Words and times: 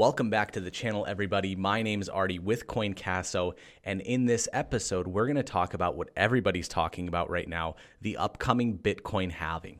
Welcome 0.00 0.30
back 0.30 0.52
to 0.52 0.60
the 0.60 0.70
channel, 0.70 1.04
everybody. 1.06 1.54
My 1.54 1.82
name 1.82 2.00
is 2.00 2.08
Artie 2.08 2.38
with 2.38 2.66
CoinCasso, 2.66 3.52
and 3.84 4.00
in 4.00 4.24
this 4.24 4.48
episode, 4.50 5.06
we're 5.06 5.26
going 5.26 5.36
to 5.36 5.42
talk 5.42 5.74
about 5.74 5.94
what 5.94 6.08
everybody's 6.16 6.68
talking 6.68 7.06
about 7.06 7.28
right 7.28 7.46
now 7.46 7.74
the 8.00 8.16
upcoming 8.16 8.78
Bitcoin 8.78 9.30
halving. 9.30 9.78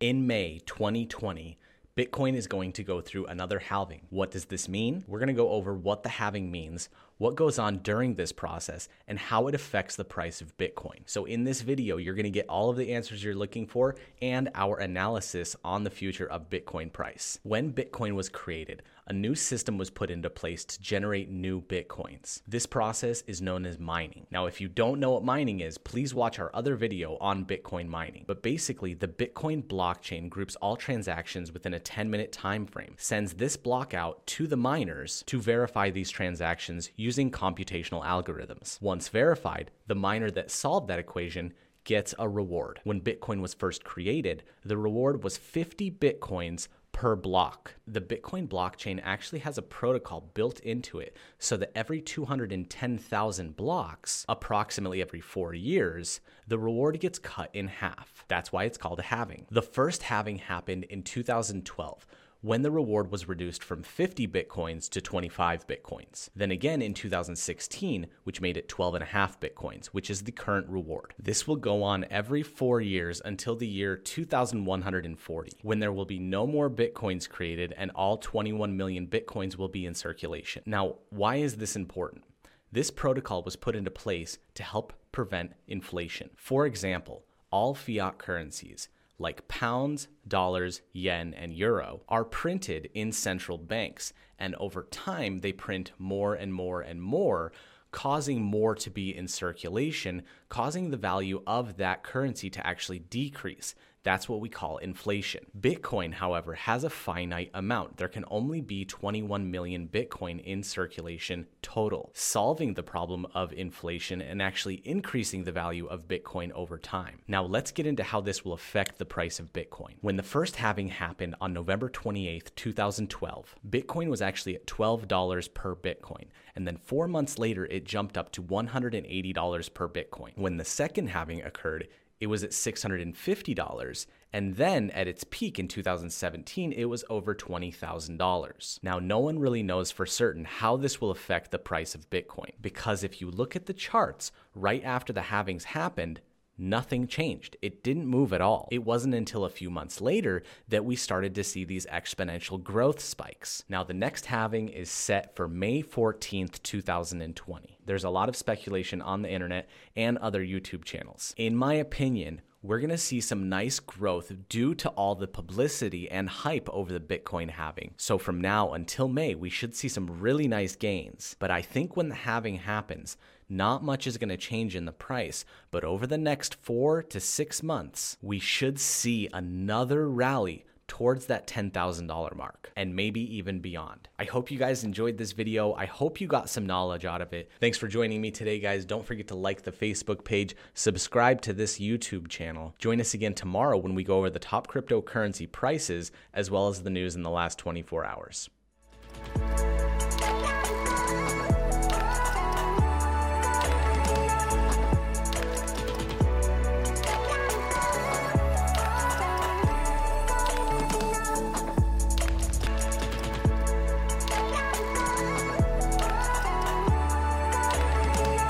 In 0.00 0.26
May 0.26 0.62
2020, 0.64 1.58
Bitcoin 1.98 2.34
is 2.34 2.46
going 2.46 2.72
to 2.72 2.82
go 2.82 3.02
through 3.02 3.26
another 3.26 3.58
halving. 3.58 4.06
What 4.08 4.30
does 4.30 4.46
this 4.46 4.70
mean? 4.70 5.04
We're 5.06 5.18
going 5.18 5.26
to 5.26 5.34
go 5.34 5.50
over 5.50 5.74
what 5.74 6.02
the 6.02 6.08
halving 6.08 6.50
means, 6.50 6.88
what 7.20 7.36
goes 7.36 7.58
on 7.58 7.76
during 7.80 8.14
this 8.14 8.32
process, 8.32 8.88
and 9.06 9.18
how 9.18 9.46
it 9.46 9.54
affects 9.54 9.94
the 9.94 10.04
price 10.04 10.40
of 10.40 10.56
Bitcoin. 10.56 11.02
So, 11.04 11.26
in 11.26 11.44
this 11.44 11.60
video, 11.60 11.98
you're 11.98 12.14
going 12.14 12.24
to 12.24 12.30
get 12.30 12.48
all 12.48 12.70
of 12.70 12.78
the 12.78 12.94
answers 12.94 13.22
you're 13.22 13.34
looking 13.34 13.66
for 13.66 13.94
and 14.22 14.48
our 14.54 14.78
analysis 14.78 15.54
on 15.62 15.84
the 15.84 15.90
future 15.90 16.26
of 16.26 16.48
Bitcoin 16.48 16.90
price. 16.90 17.38
When 17.42 17.74
Bitcoin 17.74 18.14
was 18.14 18.30
created, 18.30 18.82
a 19.06 19.12
new 19.12 19.34
system 19.34 19.76
was 19.76 19.90
put 19.90 20.08
into 20.08 20.30
place 20.30 20.64
to 20.64 20.80
generate 20.80 21.28
new 21.28 21.60
Bitcoins. 21.60 22.42
This 22.46 22.64
process 22.64 23.22
is 23.26 23.42
known 23.42 23.66
as 23.66 23.76
mining. 23.76 24.26
Now, 24.30 24.46
if 24.46 24.60
you 24.60 24.68
don't 24.68 25.00
know 25.00 25.10
what 25.10 25.24
mining 25.24 25.58
is, 25.60 25.78
please 25.78 26.14
watch 26.14 26.38
our 26.38 26.50
other 26.54 26.76
video 26.76 27.16
on 27.20 27.44
Bitcoin 27.44 27.88
mining. 27.88 28.24
But 28.28 28.40
basically, 28.40 28.94
the 28.94 29.08
Bitcoin 29.08 29.64
blockchain 29.64 30.30
groups 30.30 30.54
all 30.56 30.76
transactions 30.76 31.52
within 31.52 31.74
a 31.74 31.80
10 31.80 32.08
minute 32.08 32.30
time 32.30 32.66
frame, 32.66 32.94
sends 32.98 33.34
this 33.34 33.56
block 33.56 33.94
out 33.94 34.24
to 34.28 34.46
the 34.46 34.56
miners 34.56 35.24
to 35.26 35.40
verify 35.40 35.90
these 35.90 36.08
transactions 36.08 36.88
computational 37.16 38.04
algorithms. 38.04 38.80
Once 38.80 39.08
verified, 39.08 39.70
the 39.86 39.94
miner 39.94 40.30
that 40.30 40.50
solved 40.50 40.88
that 40.88 40.98
equation 40.98 41.52
gets 41.84 42.14
a 42.18 42.28
reward. 42.28 42.80
When 42.84 43.00
Bitcoin 43.00 43.40
was 43.40 43.54
first 43.54 43.84
created, 43.84 44.42
the 44.64 44.76
reward 44.76 45.24
was 45.24 45.36
50 45.36 45.90
Bitcoins 45.90 46.68
per 46.92 47.16
block. 47.16 47.74
The 47.86 48.00
Bitcoin 48.00 48.48
blockchain 48.48 49.00
actually 49.02 49.38
has 49.40 49.56
a 49.56 49.62
protocol 49.62 50.30
built 50.34 50.60
into 50.60 50.98
it 50.98 51.16
so 51.38 51.56
that 51.56 51.72
every 51.74 52.00
210,000 52.00 53.56
blocks, 53.56 54.24
approximately 54.28 55.00
every 55.00 55.20
four 55.20 55.54
years, 55.54 56.20
the 56.46 56.58
reward 56.58 57.00
gets 57.00 57.18
cut 57.18 57.50
in 57.54 57.68
half. 57.68 58.24
That's 58.28 58.52
why 58.52 58.64
it's 58.64 58.78
called 58.78 58.98
a 58.98 59.04
halving. 59.04 59.46
The 59.50 59.62
first 59.62 60.02
halving 60.02 60.38
happened 60.38 60.84
in 60.84 61.02
2012 61.02 62.06
when 62.42 62.62
the 62.62 62.70
reward 62.70 63.10
was 63.10 63.28
reduced 63.28 63.62
from 63.62 63.82
50 63.82 64.26
bitcoins 64.28 64.88
to 64.88 65.00
25 65.00 65.66
bitcoins. 65.66 66.30
Then 66.34 66.50
again 66.50 66.80
in 66.80 66.94
2016, 66.94 68.06
which 68.24 68.40
made 68.40 68.56
it 68.56 68.68
12 68.68 68.94
and 68.94 69.02
a 69.02 69.08
half 69.08 69.38
bitcoins, 69.38 69.86
which 69.86 70.08
is 70.08 70.22
the 70.22 70.32
current 70.32 70.66
reward. 70.68 71.14
This 71.18 71.46
will 71.46 71.56
go 71.56 71.82
on 71.82 72.06
every 72.10 72.42
four 72.42 72.80
years 72.80 73.20
until 73.24 73.56
the 73.56 73.66
year 73.66 73.96
2140, 73.96 75.52
when 75.62 75.80
there 75.80 75.92
will 75.92 76.06
be 76.06 76.18
no 76.18 76.46
more 76.46 76.70
bitcoins 76.70 77.28
created 77.28 77.74
and 77.76 77.90
all 77.94 78.16
21 78.16 78.76
million 78.76 79.06
bitcoins 79.06 79.56
will 79.56 79.68
be 79.68 79.84
in 79.84 79.94
circulation. 79.94 80.62
Now, 80.64 80.96
why 81.10 81.36
is 81.36 81.56
this 81.56 81.76
important? 81.76 82.24
This 82.72 82.90
protocol 82.90 83.42
was 83.42 83.56
put 83.56 83.76
into 83.76 83.90
place 83.90 84.38
to 84.54 84.62
help 84.62 84.92
prevent 85.12 85.52
inflation. 85.66 86.30
For 86.36 86.66
example, 86.66 87.24
all 87.50 87.74
fiat 87.74 88.18
currencies, 88.18 88.88
like 89.20 89.46
pounds, 89.46 90.08
dollars, 90.26 90.80
yen, 90.92 91.34
and 91.34 91.52
euro, 91.52 92.00
are 92.08 92.24
printed 92.24 92.88
in 92.94 93.12
central 93.12 93.58
banks. 93.58 94.12
And 94.38 94.54
over 94.56 94.84
time, 94.84 95.38
they 95.38 95.52
print 95.52 95.92
more 95.98 96.34
and 96.34 96.52
more 96.52 96.80
and 96.80 97.02
more, 97.02 97.52
causing 97.92 98.42
more 98.42 98.74
to 98.76 98.90
be 98.90 99.14
in 99.14 99.28
circulation, 99.28 100.22
causing 100.48 100.90
the 100.90 100.96
value 100.96 101.42
of 101.46 101.76
that 101.76 102.02
currency 102.02 102.48
to 102.50 102.66
actually 102.66 103.00
decrease. 103.00 103.74
That's 104.02 104.28
what 104.28 104.40
we 104.40 104.48
call 104.48 104.78
inflation. 104.78 105.44
Bitcoin, 105.58 106.14
however, 106.14 106.54
has 106.54 106.84
a 106.84 106.90
finite 106.90 107.50
amount. 107.52 107.98
There 107.98 108.08
can 108.08 108.24
only 108.30 108.60
be 108.62 108.84
21 108.86 109.50
million 109.50 109.88
Bitcoin 109.88 110.42
in 110.42 110.62
circulation 110.62 111.46
total, 111.60 112.10
solving 112.14 112.74
the 112.74 112.82
problem 112.82 113.26
of 113.34 113.52
inflation 113.52 114.22
and 114.22 114.40
actually 114.40 114.80
increasing 114.84 115.44
the 115.44 115.52
value 115.52 115.86
of 115.86 116.08
Bitcoin 116.08 116.50
over 116.52 116.78
time. 116.78 117.18
Now, 117.28 117.44
let's 117.44 117.72
get 117.72 117.86
into 117.86 118.02
how 118.02 118.22
this 118.22 118.44
will 118.44 118.54
affect 118.54 118.98
the 118.98 119.04
price 119.04 119.38
of 119.38 119.52
Bitcoin. 119.52 119.96
When 120.00 120.16
the 120.16 120.22
first 120.22 120.56
halving 120.56 120.88
happened 120.88 121.34
on 121.40 121.52
November 121.52 121.90
28th, 121.90 122.54
2012, 122.56 123.54
Bitcoin 123.68 124.08
was 124.08 124.22
actually 124.22 124.54
at 124.54 124.66
$12 124.66 125.52
per 125.52 125.76
Bitcoin. 125.76 126.26
And 126.56 126.66
then 126.66 126.78
four 126.84 127.06
months 127.06 127.38
later, 127.38 127.66
it 127.66 127.84
jumped 127.84 128.16
up 128.16 128.32
to 128.32 128.42
$180 128.42 129.74
per 129.74 129.88
Bitcoin. 129.88 130.32
When 130.36 130.56
the 130.56 130.64
second 130.64 131.08
halving 131.08 131.42
occurred, 131.42 131.88
it 132.20 132.26
was 132.26 132.44
at 132.44 132.50
$650. 132.50 134.06
And 134.32 134.56
then 134.56 134.90
at 134.90 135.08
its 135.08 135.24
peak 135.28 135.58
in 135.58 135.66
2017, 135.66 136.72
it 136.72 136.84
was 136.84 137.04
over 137.10 137.34
$20,000. 137.34 138.78
Now, 138.82 138.98
no 139.00 139.18
one 139.18 139.38
really 139.40 139.62
knows 139.62 139.90
for 139.90 140.06
certain 140.06 140.44
how 140.44 140.76
this 140.76 141.00
will 141.00 141.10
affect 141.10 141.50
the 141.50 141.58
price 141.58 141.94
of 141.94 142.08
Bitcoin 142.10 142.52
because 142.60 143.02
if 143.02 143.20
you 143.20 143.30
look 143.30 143.56
at 143.56 143.66
the 143.66 143.72
charts 143.72 144.30
right 144.54 144.84
after 144.84 145.12
the 145.12 145.22
halvings 145.22 145.64
happened, 145.64 146.20
nothing 146.60 147.06
changed. 147.06 147.56
It 147.62 147.82
didn't 147.82 148.06
move 148.06 148.32
at 148.32 148.40
all. 148.40 148.68
It 148.70 148.84
wasn't 148.84 149.14
until 149.14 149.44
a 149.44 149.50
few 149.50 149.70
months 149.70 150.00
later 150.00 150.42
that 150.68 150.84
we 150.84 150.96
started 150.96 151.34
to 151.34 151.44
see 151.44 151.64
these 151.64 151.86
exponential 151.86 152.62
growth 152.62 153.00
spikes. 153.00 153.64
Now, 153.68 153.82
the 153.82 153.94
next 153.94 154.26
halving 154.26 154.68
is 154.68 154.90
set 154.90 155.34
for 155.34 155.48
May 155.48 155.82
14th, 155.82 156.62
2020. 156.62 157.78
There's 157.84 158.04
a 158.04 158.10
lot 158.10 158.28
of 158.28 158.36
speculation 158.36 159.00
on 159.02 159.22
the 159.22 159.30
internet 159.30 159.68
and 159.96 160.18
other 160.18 160.44
YouTube 160.44 160.84
channels. 160.84 161.34
In 161.36 161.56
my 161.56 161.74
opinion, 161.74 162.42
we're 162.62 162.78
going 162.78 162.90
to 162.90 162.98
see 162.98 163.22
some 163.22 163.48
nice 163.48 163.80
growth 163.80 164.30
due 164.50 164.74
to 164.74 164.90
all 164.90 165.14
the 165.14 165.26
publicity 165.26 166.10
and 166.10 166.28
hype 166.28 166.68
over 166.70 166.92
the 166.92 167.00
Bitcoin 167.00 167.48
halving. 167.48 167.94
So 167.96 168.18
from 168.18 168.38
now 168.38 168.74
until 168.74 169.08
May, 169.08 169.34
we 169.34 169.48
should 169.48 169.74
see 169.74 169.88
some 169.88 170.20
really 170.20 170.46
nice 170.46 170.76
gains. 170.76 171.36
But 171.38 171.50
I 171.50 171.62
think 171.62 171.96
when 171.96 172.10
the 172.10 172.14
halving 172.14 172.56
happens, 172.56 173.16
not 173.50 173.82
much 173.82 174.06
is 174.06 174.16
going 174.16 174.28
to 174.28 174.36
change 174.36 174.76
in 174.76 174.84
the 174.84 174.92
price, 174.92 175.44
but 175.70 175.84
over 175.84 176.06
the 176.06 176.18
next 176.18 176.54
four 176.54 177.02
to 177.02 177.20
six 177.20 177.62
months, 177.62 178.16
we 178.22 178.38
should 178.38 178.78
see 178.78 179.28
another 179.32 180.08
rally 180.08 180.64
towards 180.90 181.26
that 181.26 181.46
$10,000 181.46 182.36
mark 182.36 182.72
and 182.76 182.96
maybe 182.96 183.20
even 183.36 183.60
beyond. 183.60 184.08
I 184.18 184.24
hope 184.24 184.50
you 184.50 184.58
guys 184.58 184.82
enjoyed 184.82 185.16
this 185.16 185.30
video. 185.30 185.72
I 185.74 185.86
hope 185.86 186.20
you 186.20 186.26
got 186.26 186.50
some 186.50 186.66
knowledge 186.66 187.04
out 187.04 187.22
of 187.22 187.32
it. 187.32 187.48
Thanks 187.60 187.78
for 187.78 187.86
joining 187.86 188.20
me 188.20 188.32
today, 188.32 188.58
guys. 188.58 188.84
Don't 188.84 189.06
forget 189.06 189.28
to 189.28 189.36
like 189.36 189.62
the 189.62 189.70
Facebook 189.70 190.24
page, 190.24 190.56
subscribe 190.74 191.40
to 191.42 191.52
this 191.52 191.78
YouTube 191.78 192.26
channel. 192.26 192.74
Join 192.80 193.00
us 193.00 193.14
again 193.14 193.34
tomorrow 193.34 193.78
when 193.78 193.94
we 193.94 194.02
go 194.02 194.18
over 194.18 194.30
the 194.30 194.40
top 194.40 194.66
cryptocurrency 194.66 195.50
prices 195.50 196.10
as 196.34 196.50
well 196.50 196.66
as 196.66 196.82
the 196.82 196.90
news 196.90 197.14
in 197.14 197.22
the 197.22 197.30
last 197.30 197.56
24 197.58 198.04
hours. 198.04 198.50